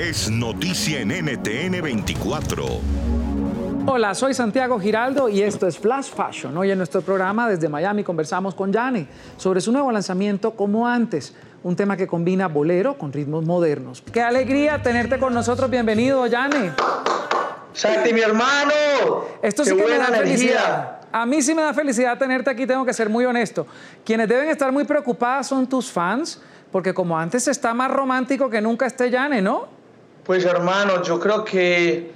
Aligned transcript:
es 0.00 0.30
noticia 0.30 1.00
en 1.00 1.08
NTN 1.10 1.82
24. 1.82 2.64
Hola, 3.84 4.14
soy 4.14 4.32
Santiago 4.32 4.80
Giraldo 4.80 5.28
y 5.28 5.42
esto 5.42 5.66
es 5.66 5.78
Flash 5.78 6.10
Fashion. 6.14 6.56
Hoy 6.56 6.70
en 6.70 6.78
nuestro 6.78 7.02
programa 7.02 7.46
desde 7.46 7.68
Miami 7.68 8.02
conversamos 8.02 8.54
con 8.54 8.72
Yane 8.72 9.06
sobre 9.36 9.60
su 9.60 9.70
nuevo 9.72 9.92
lanzamiento 9.92 10.52
Como 10.52 10.88
Antes, 10.88 11.34
un 11.62 11.76
tema 11.76 11.98
que 11.98 12.06
combina 12.06 12.48
bolero 12.48 12.96
con 12.96 13.12
ritmos 13.12 13.44
modernos. 13.44 14.02
Qué 14.10 14.22
alegría 14.22 14.80
tenerte 14.82 15.18
con 15.18 15.34
nosotros. 15.34 15.68
Bienvenido, 15.68 16.26
Yane. 16.26 16.72
Santi, 17.74 18.14
mi 18.14 18.22
hermano. 18.22 18.72
Esto 19.42 19.66
sí 19.66 19.72
Qué 19.72 19.76
que 19.76 19.82
me 19.82 19.98
da 19.98 20.06
buena 20.06 20.16
energía. 20.16 20.38
felicidad. 20.38 21.00
A 21.12 21.26
mí 21.26 21.42
sí 21.42 21.54
me 21.54 21.60
da 21.60 21.74
felicidad 21.74 22.16
tenerte 22.16 22.48
aquí, 22.48 22.66
tengo 22.66 22.86
que 22.86 22.94
ser 22.94 23.10
muy 23.10 23.26
honesto. 23.26 23.66
Quienes 24.02 24.30
deben 24.30 24.48
estar 24.48 24.72
muy 24.72 24.84
preocupadas 24.84 25.46
son 25.48 25.68
tus 25.68 25.92
fans, 25.92 26.40
porque 26.72 26.94
como 26.94 27.18
antes 27.18 27.46
está 27.48 27.74
más 27.74 27.90
romántico 27.90 28.48
que 28.48 28.62
nunca 28.62 28.86
este 28.86 29.10
Yane, 29.10 29.42
¿no? 29.42 29.79
Pues 30.24 30.44
hermano, 30.44 31.02
yo 31.02 31.18
creo 31.18 31.44
que 31.44 32.12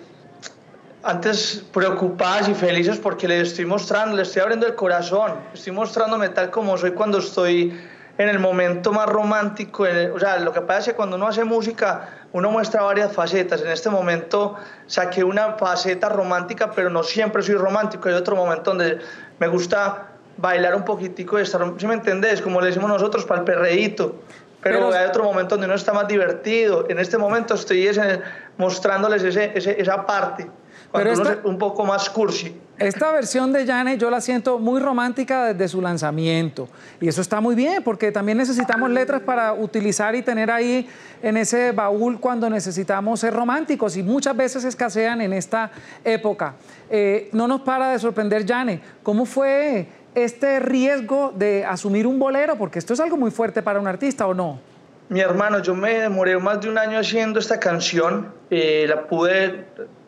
antes 1.03 1.65
preocupadas 1.73 2.49
y 2.49 2.55
felices 2.55 2.99
porque 2.99 3.27
le 3.29 3.41
estoy 3.41 3.67
mostrando, 3.67 4.17
le 4.17 4.23
estoy 4.23 4.43
abriendo 4.43 4.67
el 4.67 4.75
corazón, 4.75 5.33
estoy 5.53 5.73
mostrándome 5.73 6.29
tal 6.31 6.51
como 6.51 6.77
soy 6.79 6.93
cuando 6.93 7.19
estoy 7.19 7.79
en 8.17 8.29
el 8.29 8.39
momento 8.39 8.93
más 8.93 9.07
romántico. 9.09 9.87
el- 9.87 10.13
o 10.13 10.21
sea, 10.21 10.39
lo 10.39 10.53
que 10.53 10.61
pasa 10.61 10.79
es 10.81 10.87
que 10.87 10.95
cuando 10.95 11.17
uno 11.17 11.27
hace 11.27 11.45
música, 11.45 12.09
uno 12.33 12.51
muestra 12.51 12.83
varias 12.83 13.13
facetas. 13.13 13.61
En 13.63 13.69
este 13.69 13.91
momento 13.91 14.55
saqué 14.87 15.25
una 15.25 15.53
faceta 15.55 16.09
romántica, 16.09 16.71
pero 16.71 16.91
no 16.91 17.03
siempre 17.03 17.43
soy 17.43 17.55
romántico. 17.57 18.09
Hay 18.09 18.15
otro 18.15 18.37
momento 18.37 18.71
donde 18.71 18.99
me 19.39 19.49
gusta 19.49 20.09
bailar 20.37 20.75
un 20.75 20.85
poquitico 20.85 21.39
y 21.39 21.43
estar, 21.43 21.65
¿sí 21.79 21.87
me 21.87 21.95
entendés? 21.95 22.41
Como 22.41 22.61
le 22.61 22.69
decimos 22.69 22.89
nosotros, 22.89 23.25
para 23.25 23.41
el 23.41 23.45
perreíto. 23.45 24.17
Pero, 24.65 24.89
Pero- 24.89 24.95
hay 24.99 25.07
otro 25.07 25.23
momento 25.25 25.55
donde 25.55 25.67
uno 25.67 25.75
está 25.77 25.93
más 25.93 26.09
divertido. 26.09 26.87
En 26.89 26.99
este 26.99 27.19
momento 27.19 27.55
estoy 27.55 27.87
es 27.87 27.99
en- 27.99 28.21
mostrándoles 28.57 29.23
ese, 29.23 29.53
ese- 29.55 29.81
esa 29.81 30.05
parte. 30.07 30.49
Cuando 30.91 31.11
Pero 31.11 31.21
uno 31.23 31.31
esta- 31.31 31.41
es 31.41 31.47
un 31.47 31.59
poco 31.59 31.85
más 31.85 32.09
cursi. 32.11 32.57
Esta 32.79 33.13
versión 33.13 33.53
de 33.53 33.65
Yane 33.67 33.99
yo 33.99 34.11
la 34.11 34.21
siento 34.21 34.59
muy 34.59 34.81
romántica 34.81 35.53
desde 35.53 35.69
su 35.69 35.81
lanzamiento. 35.81 36.69
Y 37.01 37.07
eso 37.09 37.21
está 37.21 37.41
muy 37.41 37.55
bien, 37.55 37.83
porque 37.85 38.11
también 38.11 38.39
necesitamos 38.39 38.91
letras 38.91 39.21
para 39.21 39.53
utilizar 39.53 40.15
y 40.17 40.23
tener 40.23 40.51
ahí 40.51 40.89
en 41.23 41.37
ese 41.37 41.71
baúl 41.73 42.19
cuando 42.19 42.49
necesitamos 42.51 43.21
ser 43.21 43.33
románticos. 43.35 43.97
Y 43.97 44.03
muchas 44.03 44.37
veces 44.37 44.65
escasean 44.65 45.21
en 45.21 45.33
esta 45.33 45.71
época. 46.05 46.55
Eh, 46.91 47.29
no 47.33 47.47
nos 47.47 47.61
para 47.63 47.91
de 47.91 47.99
sorprender, 47.99 48.45
Yane. 48.45 48.81
¿Cómo 49.03 49.25
fue 49.25 49.87
este 50.15 50.61
riesgo 50.61 51.33
de 51.35 51.65
asumir 51.65 52.07
un 52.07 52.19
bolero? 52.19 52.57
Porque 52.57 52.79
esto 52.79 52.93
es 52.95 53.01
algo 53.01 53.17
muy 53.17 53.31
fuerte 53.31 53.63
para 53.63 53.79
un 53.81 53.87
artista, 53.87 54.27
¿o 54.27 54.35
no? 54.35 54.61
Mi 55.09 55.21
hermano, 55.21 55.59
yo 55.61 55.75
me 55.75 55.99
demoré 56.01 56.39
más 56.39 56.61
de 56.61 56.69
un 56.71 56.79
año 56.79 56.99
haciendo 56.99 57.39
esta 57.39 57.61
canción. 57.61 58.33
eh, 58.51 58.87
la 58.89 59.07
pude, 59.09 59.65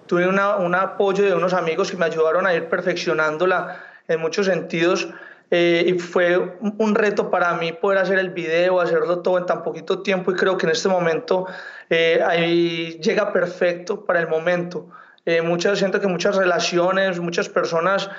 tuve 0.07 0.29
una- 0.29 0.57
un 0.57 0.75
apoyo 0.75 1.25
de 1.25 1.35
unos 1.35 1.53
amigos 1.53 1.91
que 1.91 1.97
me 1.97 2.05
ayudaron 2.05 2.47
a 2.47 2.55
ir 2.55 2.69
perfeccionándola 2.69 3.81
en 4.09 4.21
muchos 4.21 4.47
sentidos. 4.47 5.09
eh, 5.49 5.85
y 5.95 5.99
fue 6.01 6.57
un 6.79 6.95
reto 6.97 7.31
para 7.31 7.55
mí 7.55 7.73
poder 7.73 7.99
hacer 7.99 8.19
el 8.19 8.31
video, 8.31 8.81
hacerlo 8.81 9.21
todo 9.21 9.39
en 9.39 9.47
tan 9.47 9.63
poquito 9.63 10.03
tiempo. 10.03 10.33
Y 10.33 10.35
creo 10.35 10.57
que 10.59 10.67
en 10.67 10.73
este 10.73 10.89
momento 10.89 11.47
eh, 11.89 12.21
ahí 12.27 12.99
llega 13.01 13.33
perfecto 13.33 14.05
para 14.05 14.19
el 14.19 14.27
momento. 14.27 14.89
Eh, 15.25 15.43
muchas, 15.43 15.79
siento 15.79 16.01
que 16.01 16.09
muchas 16.09 16.35
relaciones, 16.35 17.21
muchas 17.21 17.49
personas, 17.49 18.11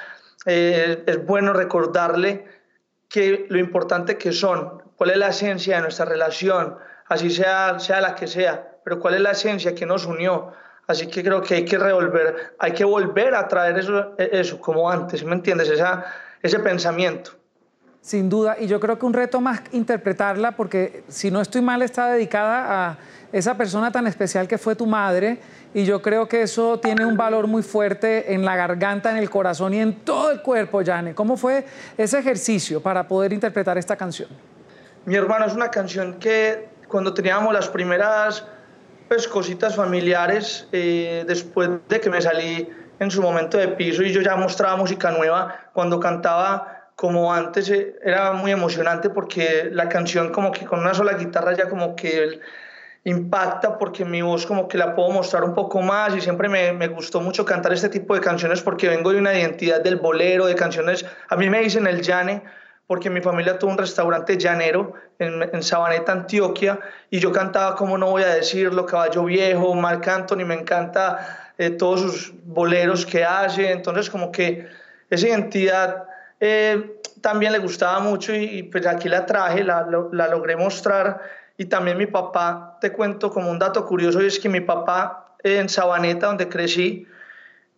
eh, 0.45 1.03
es 1.05 1.25
bueno 1.25 1.53
recordarle 1.53 2.45
que 3.09 3.45
lo 3.49 3.57
importante 3.57 4.17
que 4.17 4.31
son, 4.31 4.83
cuál 4.95 5.11
es 5.11 5.17
la 5.17 5.29
esencia 5.29 5.77
de 5.77 5.81
nuestra 5.81 6.05
relación, 6.05 6.77
así 7.07 7.29
sea, 7.29 7.79
sea 7.79 8.01
la 8.01 8.15
que 8.15 8.27
sea, 8.27 8.77
pero 8.83 8.99
cuál 8.99 9.15
es 9.15 9.21
la 9.21 9.31
esencia 9.31 9.73
que 9.73 9.85
nos 9.85 10.05
unió. 10.05 10.53
Así 10.87 11.07
que 11.07 11.21
creo 11.21 11.41
que 11.41 11.55
hay 11.55 11.65
que 11.65 11.77
revolver, 11.77 12.55
hay 12.59 12.71
que 12.71 12.85
volver 12.85 13.35
a 13.35 13.47
traer 13.47 13.77
eso, 13.77 14.15
eso 14.17 14.61
como 14.61 14.89
antes, 14.89 15.23
¿me 15.23 15.33
entiendes? 15.33 15.69
Esa, 15.69 16.05
ese 16.41 16.59
pensamiento. 16.59 17.31
Sin 18.01 18.29
duda, 18.29 18.55
y 18.59 18.67
yo 18.67 18.79
creo 18.79 18.97
que 18.97 19.05
un 19.05 19.13
reto 19.13 19.41
más 19.41 19.61
interpretarla, 19.71 20.53
porque 20.53 21.03
si 21.09 21.29
no 21.29 21.41
estoy 21.41 21.61
mal, 21.61 21.81
está 21.81 22.07
dedicada 22.07 22.89
a 22.89 22.97
esa 23.33 23.57
persona 23.57 23.91
tan 23.91 24.07
especial 24.07 24.47
que 24.47 24.57
fue 24.57 24.75
tu 24.75 24.85
madre, 24.85 25.39
y 25.73 25.83
yo 25.83 26.01
creo 26.01 26.27
que 26.27 26.41
eso 26.41 26.79
tiene 26.79 27.05
un 27.05 27.17
valor 27.17 27.47
muy 27.47 27.63
fuerte 27.63 28.33
en 28.33 28.45
la 28.45 28.55
garganta, 28.55 29.11
en 29.11 29.17
el 29.17 29.29
corazón 29.29 29.73
y 29.73 29.79
en 29.79 29.93
todo 30.05 30.31
el 30.31 30.41
cuerpo, 30.41 30.81
Yane. 30.81 31.13
¿Cómo 31.13 31.35
fue 31.35 31.65
ese 31.97 32.19
ejercicio 32.19 32.81
para 32.81 33.07
poder 33.07 33.33
interpretar 33.33 33.77
esta 33.77 33.95
canción? 33.95 34.29
Mi 35.05 35.15
hermano 35.15 35.45
es 35.45 35.53
una 35.53 35.69
canción 35.69 36.15
que 36.19 36.69
cuando 36.87 37.13
teníamos 37.13 37.53
las 37.53 37.67
primeras 37.67 38.45
pues, 39.07 39.27
cositas 39.27 39.75
familiares, 39.75 40.67
eh, 40.71 41.25
después 41.27 41.69
de 41.87 41.99
que 41.99 42.09
me 42.09 42.21
salí 42.21 42.69
en 42.99 43.11
su 43.11 43.21
momento 43.21 43.57
de 43.57 43.67
piso 43.69 44.03
y 44.03 44.11
yo 44.11 44.21
ya 44.21 44.35
mostraba 44.35 44.75
música 44.75 45.11
nueva, 45.11 45.69
cuando 45.73 45.99
cantaba 45.99 46.76
como 46.97 47.31
antes 47.31 47.69
eh, 47.69 47.95
era 48.03 48.33
muy 48.33 48.51
emocionante 48.51 49.11
porque 49.11 49.69
la 49.71 49.87
canción 49.87 50.31
como 50.31 50.51
que 50.51 50.65
con 50.65 50.79
una 50.79 50.95
sola 50.95 51.13
guitarra 51.13 51.53
ya 51.53 51.69
como 51.69 51.95
que 51.95 52.39
impacta 53.03 53.77
porque 53.77 54.03
mi 54.03 54.23
voz 54.23 54.47
como 54.47 54.67
que 54.67 54.79
la 54.79 54.95
puedo 54.95 55.11
mostrar 55.11 55.43
un 55.43 55.53
poco 55.53 55.79
más 55.83 56.15
y 56.15 56.21
siempre 56.21 56.49
me, 56.49 56.73
me 56.73 56.87
gustó 56.87 57.21
mucho 57.21 57.45
cantar 57.45 57.71
este 57.71 57.89
tipo 57.89 58.15
de 58.15 58.21
canciones 58.21 58.63
porque 58.63 58.89
vengo 58.89 59.11
de 59.11 59.19
una 59.19 59.37
identidad 59.37 59.79
del 59.79 59.97
bolero, 59.97 60.47
de 60.47 60.55
canciones, 60.55 61.05
a 61.29 61.35
mí 61.35 61.51
me 61.51 61.61
dicen 61.61 61.85
el 61.85 62.01
llane 62.01 62.41
porque 62.87 63.11
mi 63.11 63.21
familia 63.21 63.59
tuvo 63.59 63.71
un 63.71 63.77
restaurante 63.77 64.35
llanero 64.35 64.93
en, 65.19 65.43
en 65.53 65.61
Sabaneta, 65.61 66.13
Antioquia, 66.13 66.79
y 67.11 67.19
yo 67.19 67.31
cantaba, 67.31 67.75
como 67.75 67.97
no 67.97 68.09
voy 68.09 68.23
a 68.23 68.33
decirlo, 68.33 68.85
Caballo 68.85 69.25
Viejo, 69.25 69.75
Marc 69.75 70.07
Anthony, 70.07 70.45
me 70.45 70.55
encanta 70.55 71.51
eh, 71.57 71.69
todos 71.69 72.01
sus 72.01 72.33
boleros 72.45 73.05
que 73.05 73.23
hace, 73.23 73.71
entonces 73.71 74.09
como 74.09 74.31
que 74.31 74.67
esa 75.09 75.27
identidad 75.27 76.07
eh, 76.39 76.99
también 77.21 77.51
le 77.51 77.59
gustaba 77.59 77.99
mucho 77.99 78.33
y, 78.33 78.43
y, 78.43 78.63
pues 78.63 78.85
aquí 78.85 79.09
la 79.09 79.25
traje, 79.25 79.63
la, 79.63 79.87
la 80.11 80.27
logré 80.27 80.55
mostrar, 80.55 81.21
y 81.57 81.65
también 81.65 81.97
mi 81.97 82.05
papá, 82.05 82.77
te 82.79 82.91
cuento 82.91 83.31
como 83.31 83.49
un 83.49 83.59
dato 83.59 83.85
curioso, 83.85 84.19
es 84.21 84.39
que 84.39 84.49
mi 84.49 84.61
papá 84.61 85.35
eh, 85.43 85.57
en 85.57 85.69
Sabaneta, 85.69 86.27
donde 86.27 86.47
crecí, 86.47 87.07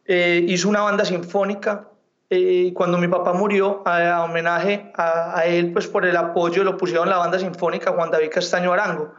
eh, 0.05 0.43
hizo 0.47 0.67
una 0.67 0.81
banda 0.81 1.05
sinfónica 1.05 1.85
eh, 2.29 2.67
y 2.67 2.73
cuando 2.73 2.97
mi 2.97 3.07
papá 3.07 3.33
murió, 3.33 3.81
a, 3.85 4.17
a 4.17 4.23
homenaje 4.23 4.91
a, 4.95 5.39
a 5.39 5.45
él, 5.45 5.71
pues 5.71 5.87
por 5.87 6.05
el 6.05 6.17
apoyo, 6.17 6.63
lo 6.63 6.77
pusieron 6.77 7.09
la 7.09 7.17
banda 7.17 7.39
sinfónica 7.39 7.91
Juan 7.91 8.11
David 8.11 8.29
Castaño 8.31 8.73
Arango. 8.73 9.13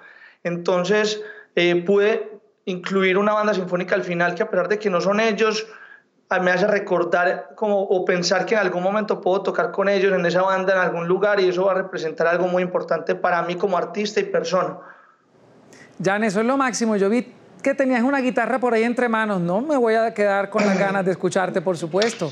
Entonces 0.45 1.23
eh, 1.57 1.83
pude 1.85 2.41
incluir 2.65 3.19
una 3.19 3.33
banda 3.33 3.55
sinfónica 3.55 3.95
al 3.95 4.05
final 4.05 4.35
que 4.35 4.43
a 4.43 4.51
pesar 4.51 4.69
de 4.69 4.79
que 4.79 4.91
no 4.91 5.01
son 5.01 5.21
ellos, 5.21 5.67
me 6.39 6.53
hace 6.53 6.69
recordar 6.69 7.51
como, 7.57 7.83
o 7.83 8.05
pensar 8.05 8.47
que 8.47 8.55
en 8.55 8.61
algún 8.61 8.85
momento 8.85 9.21
puedo 9.21 9.43
tocar 9.43 9.73
con 9.73 9.89
ellos 9.89 10.13
en 10.13 10.25
esa 10.25 10.43
banda 10.43 10.75
en 10.75 10.79
algún 10.79 11.09
lugar 11.09 11.41
y 11.41 11.49
eso 11.49 11.65
va 11.65 11.73
a 11.73 11.75
representar 11.75 12.29
algo 12.29 12.47
muy 12.47 12.63
importante 12.63 13.17
para 13.17 13.43
mí 13.43 13.57
como 13.57 13.77
artista 13.77 14.21
y 14.21 14.25
persona. 14.25 14.77
Yane, 15.99 16.29
eso 16.29 16.41
es 16.41 16.47
lo 16.47 16.57
máximo. 16.57 16.95
Yo 16.95 17.11
vi 17.11 17.35
que 17.63 17.75
tenías 17.75 18.05
una 18.05 18.21
guitarra 18.21 18.61
por 18.61 18.75
ahí 18.75 18.85
entre 18.85 19.09
manos. 19.09 19.41
No 19.41 19.61
me 19.61 19.77
voy 19.77 19.95
a 19.95 20.15
quedar 20.15 20.51
con 20.51 20.65
las 20.65 20.79
ganas 20.79 21.05
de 21.05 21.11
escucharte, 21.11 21.61
por 21.61 21.77
supuesto. 21.77 22.31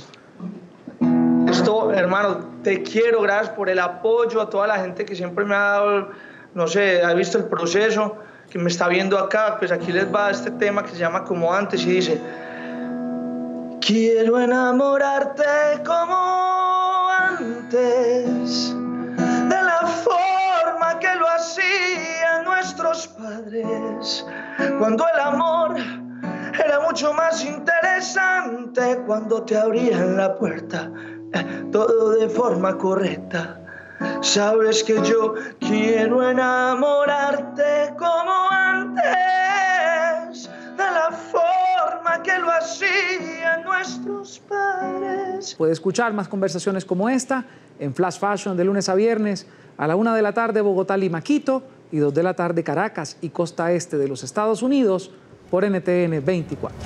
Esto, 1.50 1.92
hermano, 1.92 2.38
te 2.62 2.82
quiero, 2.82 3.20
gracias 3.22 3.50
por 3.50 3.68
el 3.68 3.80
apoyo, 3.80 4.40
a 4.40 4.48
toda 4.48 4.68
la 4.68 4.78
gente 4.78 5.04
que 5.04 5.16
siempre 5.16 5.44
me 5.44 5.56
ha 5.56 5.58
dado, 5.58 6.10
no 6.54 6.68
sé, 6.68 7.02
ha 7.02 7.14
visto 7.14 7.36
el 7.38 7.44
proceso, 7.44 8.16
que 8.48 8.58
me 8.58 8.68
está 8.68 8.86
viendo 8.86 9.18
acá, 9.18 9.56
pues 9.58 9.72
aquí 9.72 9.90
les 9.90 10.14
va 10.14 10.30
este 10.30 10.52
tema 10.52 10.84
que 10.84 10.90
se 10.90 10.98
llama 10.98 11.24
Como 11.24 11.52
antes 11.52 11.84
y 11.84 11.90
dice, 11.90 12.20
quiero 13.88 14.38
enamorarte 14.38 15.82
como 15.82 17.08
antes, 17.18 18.74
de 19.48 19.62
la 19.62 19.86
forma 20.04 20.98
que 21.00 21.14
lo 21.14 21.26
hacían 21.30 22.44
nuestros 22.44 23.08
padres, 23.08 24.26
cuando 24.78 25.06
el 25.14 25.20
amor 25.20 25.76
era 26.62 26.80
mucho 26.80 27.14
más 27.14 27.42
interesante 27.42 29.00
cuando 29.06 29.42
te 29.44 29.56
abrían 29.56 30.18
la 30.18 30.34
puerta, 30.34 30.90
eh, 31.32 31.64
todo 31.72 32.10
de 32.10 32.28
forma 32.28 32.76
correcta. 32.76 33.58
Sabes 34.20 34.84
que 34.84 35.00
yo 35.02 35.34
quiero 35.60 36.28
enamorarte 36.28 37.94
como 37.98 38.50
antes, 38.50 39.37
Puede 45.58 45.72
escuchar 45.72 46.12
más 46.14 46.28
conversaciones 46.28 46.84
como 46.84 47.08
esta 47.08 47.44
en 47.80 47.92
Flash 47.92 48.20
Fashion 48.20 48.56
de 48.56 48.64
lunes 48.64 48.88
a 48.88 48.94
viernes 48.94 49.46
a 49.76 49.88
la 49.88 49.96
una 49.96 50.14
de 50.14 50.22
la 50.22 50.32
tarde 50.32 50.60
Bogotá, 50.60 50.96
Lima, 50.96 51.20
Quito 51.20 51.64
y 51.90 51.98
dos 51.98 52.14
de 52.14 52.22
la 52.22 52.34
tarde 52.34 52.62
Caracas 52.62 53.16
y 53.20 53.30
costa 53.30 53.72
este 53.72 53.98
de 53.98 54.06
los 54.06 54.22
Estados 54.22 54.62
Unidos 54.62 55.10
por 55.50 55.68
NTN 55.68 56.24
24. 56.24 56.78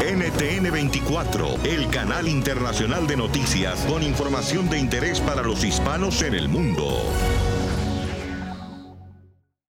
NTN 0.00 0.70
24, 0.70 1.46
el 1.64 1.88
canal 1.88 2.28
internacional 2.28 3.06
de 3.06 3.16
noticias 3.16 3.86
con 3.88 4.02
información 4.02 4.68
de 4.68 4.78
interés 4.78 5.20
para 5.20 5.42
los 5.42 5.64
hispanos 5.64 6.20
en 6.22 6.34
el 6.34 6.48
mundo. 6.48 7.02